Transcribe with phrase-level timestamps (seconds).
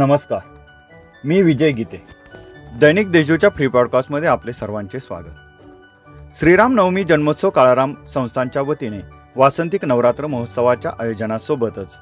[0.00, 0.40] नमस्कार.
[1.24, 2.02] मी विजय गीते.
[2.80, 5.34] दैनिक देशूच्या फ्री पॉडकास्टमध्ये आपले सर्वांचे स्वागत.
[6.34, 8.98] श्रीराम नवमी जन्मोत्सव काळाराम संस्थांच्या वतीने
[9.36, 11.96] वासंतिक नवरात्र महोत्सवाच्या आयोजनासोबतच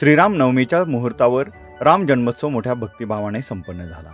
[0.00, 1.44] श्रीराम नवमीच्या मुहूर्तावर
[1.80, 4.10] राम जन्मोत्सव मोठ्या भक्तिभावाने संपन्न झाला.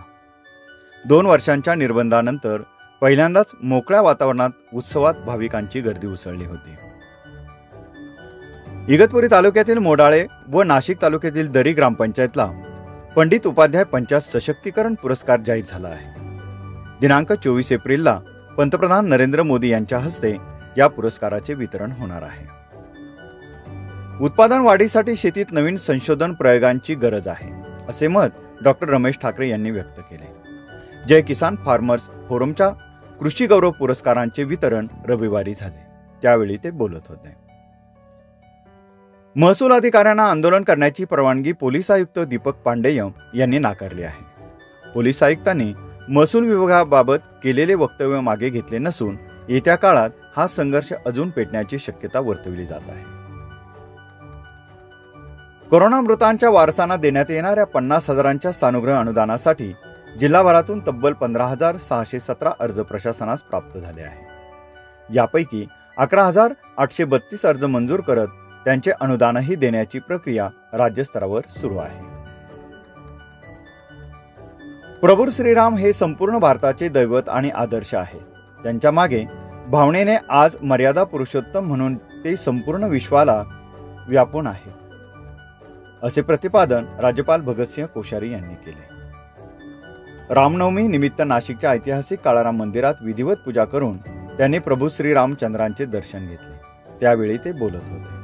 [1.05, 2.61] दोन वर्षांच्या निर्बंधानंतर
[3.01, 6.75] पहिल्यांदाच मोकळ्या वातावरणात उत्सवात भाविकांची गर्दी उसळली होती.
[8.93, 12.51] इगतपुरी तालुक्यातील मोडाळे व नाशिक तालुक्यातील दरी ग्रामपंचायतला
[13.17, 16.09] पंडित उपाध्याय पंचायत सशक्तीकरण पुरस्कार जाहीर झाला आहे.
[17.01, 18.19] दिनांक चोवीस एप्रिलला
[18.57, 20.33] पंतप्रधान नरेंद्र मोदी यांच्या हस्ते
[20.77, 22.45] या पुरस्काराचे वितरण होणार आहे.
[24.21, 27.51] उत्पादन वाढीसाठी शेतीत नवीन संशोधन प्रयोगांची गरज आहे
[27.89, 30.31] असे मत डॉक्टर रमेश ठाकरे यांनी व्यक्त केले.
[31.07, 32.69] जय किसान फार्मर्स फोरमच्या
[33.19, 35.85] कृषी गौरव पुरस्कारांचे वितरण रविवारी झाले.
[36.21, 37.46] त्यावेळी ते बोलत होते.
[39.39, 43.01] महसूल अधिकाऱ्यांना आंदोलन करण्याची परवानगी पोलीस आयुक्त दीपक पांडेय
[43.33, 44.23] यांनी नाकारली आहे.
[44.93, 45.73] पोलीस आयुक्तांनी
[46.09, 49.17] महसूल विभागाबाबत केलेले वक्तव्य मागे घेतले नसून
[49.49, 53.03] येत्या काळात हा संघर्ष अजून पेटण्याची शक्यता वर्तविली जात आहे.
[55.69, 59.71] कोरोना मृतांच्या वारसांना देण्यात येणाऱ्या पन्नास हजारांच्या सानुग्रह अनुदानासाठी
[60.19, 64.25] जिल्हाभरातून तब्बल पंधरा हजार सहाशे सतरा अर्ज प्रशासनास प्राप्त झाले आहे.
[65.09, 65.65] यापैकी
[65.97, 68.27] अकरा हजार आठशे बत्तीस अर्ज मंजूर करत
[68.65, 71.99] त्यांचे अनुदानही देण्याची प्रक्रिया राज्यस्तरावर सुरू आहे.
[75.01, 78.19] प्रभू श्रीराम हे संपूर्ण भारताचे दैवत आणि आदर्श आहे.
[78.63, 79.23] त्यांच्या मागे
[79.67, 83.43] भावनेने आज मर्यादा पुरुषोत्तम म्हणून ते संपूर्ण विश्वाला
[84.07, 84.73] व्यापून आहेत
[86.03, 88.85] असे प्रतिपादन राज्यपाल भगतसिंह कोश्यारी यांनी केले.
[90.33, 93.97] रामनवमी निमित्त नाशिकच्या ऐतिहासिक काळाराम मंदिरात विधिवत पूजा करून
[94.37, 96.55] त्यांनी प्रभू श्रीरामचंद्रांचे दर्शन घेतले.
[96.99, 98.16] त्यावेळी ते बोलत होते.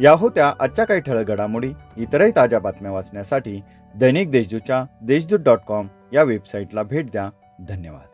[0.00, 1.72] या होत्या आजच्या काही ठळक घडामोडी.
[1.96, 3.62] इतरही ताज्या बातम्या वाचण्यासाठी
[3.96, 7.30] दैनिक देशदूतच्या देशदूत डॉट कॉम या वेबसाईटला भेट द्या.
[7.68, 8.13] धन्यवाद.